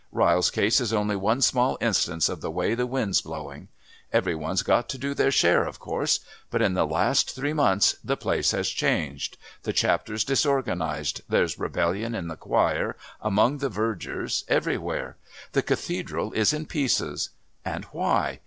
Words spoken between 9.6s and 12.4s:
the Chapter's disorganised, there's rebellion in the